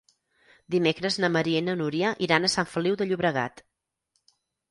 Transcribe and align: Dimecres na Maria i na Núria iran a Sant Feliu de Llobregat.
Dimecres 0.75 1.17
na 1.25 1.29
Maria 1.33 1.59
i 1.63 1.65
na 1.67 1.75
Núria 1.83 2.13
iran 2.29 2.47
a 2.47 2.51
Sant 2.55 2.69
Feliu 2.71 2.99
de 3.01 3.07
Llobregat. 3.09 3.65